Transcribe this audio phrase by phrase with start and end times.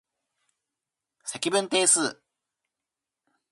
[1.25, 2.23] 積分定数